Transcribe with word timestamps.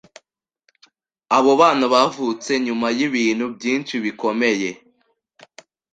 Abo 1.37 1.51
bana 1.61 1.85
bavutse 1.93 2.51
nyuma 2.65 2.87
y’ibintu 2.97 3.45
byinshi 3.55 3.95
bikomeye, 4.03 4.69